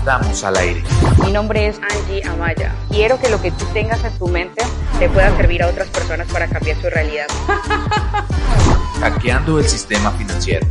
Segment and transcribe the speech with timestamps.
[0.00, 0.82] Estamos al aire.
[1.22, 2.74] Mi nombre es Angie Amaya.
[2.88, 4.64] Quiero que lo que tú tengas en tu mente
[4.98, 7.26] te pueda servir a otras personas para cambiar su realidad.
[9.00, 10.66] Hackeando el sistema financiero.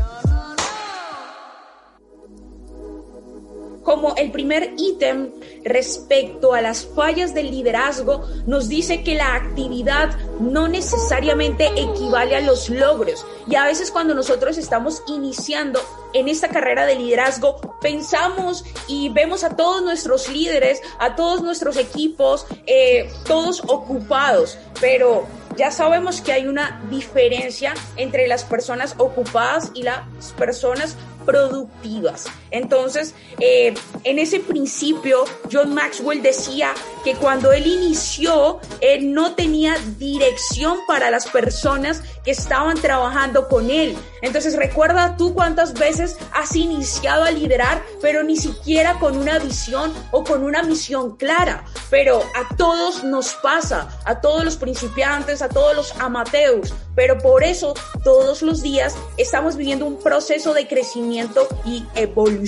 [3.90, 5.32] como el primer ítem
[5.66, 12.42] respecto a las fallas del liderazgo, nos dice que la actividad no necesariamente equivale a
[12.42, 13.26] los logros.
[13.48, 15.80] Y a veces cuando nosotros estamos iniciando
[16.14, 21.78] en esta carrera de liderazgo, pensamos y vemos a todos nuestros líderes, a todos nuestros
[21.78, 29.72] equipos, eh, todos ocupados, pero ya sabemos que hay una diferencia entre las personas ocupadas
[29.74, 30.02] y las
[30.38, 32.28] personas productivas.
[32.52, 39.76] Entonces, eh, en ese principio, John Maxwell decía que cuando él inició, él no tenía
[39.98, 43.96] dirección para las personas que estaban trabajando con él.
[44.22, 49.94] Entonces, recuerda tú cuántas veces has iniciado a liderar, pero ni siquiera con una visión
[50.12, 51.64] o con una misión clara.
[51.90, 56.74] Pero a todos nos pasa, a todos los principiantes, a todos los amateus.
[56.96, 57.74] Pero por eso
[58.04, 62.39] todos los días estamos viviendo un proceso de crecimiento y evolución.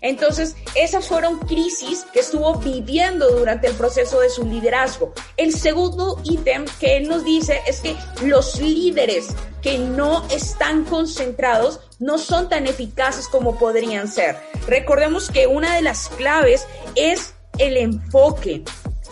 [0.00, 5.12] Entonces, esas fueron crisis que estuvo viviendo durante el proceso de su liderazgo.
[5.36, 9.28] El segundo ítem que él nos dice es que los líderes
[9.62, 14.36] que no están concentrados no son tan eficaces como podrían ser.
[14.66, 18.64] Recordemos que una de las claves es el enfoque.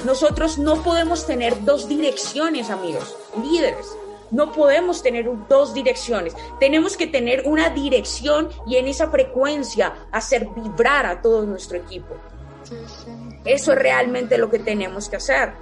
[0.05, 3.87] Nosotros no podemos tener dos direcciones, amigos, líderes.
[4.31, 6.35] No podemos tener dos direcciones.
[6.61, 12.15] Tenemos que tener una dirección y en esa frecuencia hacer vibrar a todo nuestro equipo.
[13.45, 15.53] Eso es realmente lo que tenemos que hacer.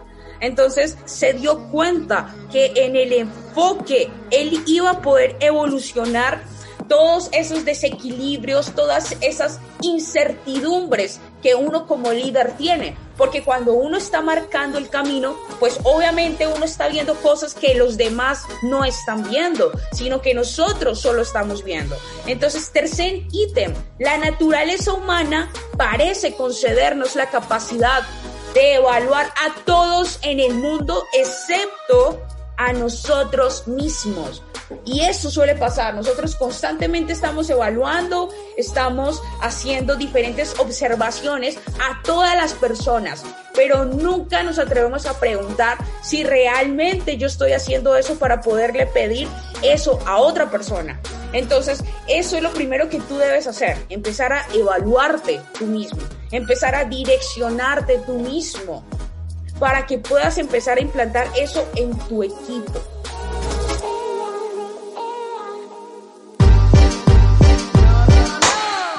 [0.40, 6.42] Entonces se dio cuenta que en el enfoque él iba a poder evolucionar
[6.88, 12.96] todos esos desequilibrios, todas esas incertidumbres que uno como líder tiene.
[13.16, 17.96] Porque cuando uno está marcando el camino, pues obviamente uno está viendo cosas que los
[17.96, 21.96] demás no están viendo, sino que nosotros solo estamos viendo.
[22.26, 28.02] Entonces, tercer ítem, la naturaleza humana parece concedernos la capacidad
[28.54, 32.25] de evaluar a todos en el mundo excepto
[32.56, 34.42] a nosotros mismos.
[34.84, 35.94] Y eso suele pasar.
[35.94, 43.22] Nosotros constantemente estamos evaluando, estamos haciendo diferentes observaciones a todas las personas,
[43.54, 49.28] pero nunca nos atrevemos a preguntar si realmente yo estoy haciendo eso para poderle pedir
[49.62, 51.00] eso a otra persona.
[51.32, 56.00] Entonces, eso es lo primero que tú debes hacer, empezar a evaluarte tú mismo,
[56.30, 58.84] empezar a direccionarte tú mismo
[59.58, 62.80] para que puedas empezar a implantar eso en tu equipo.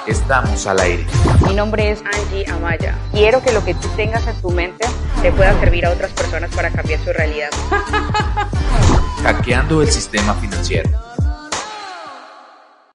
[0.08, 1.06] Estamos al aire.
[1.48, 2.98] Mi nombre es Angie Amaya.
[3.12, 4.86] Quiero que lo que tú tengas en tu mente
[5.22, 7.50] te pueda servir a otras personas para cambiar su realidad.
[9.24, 11.07] Hackeando el sistema financiero.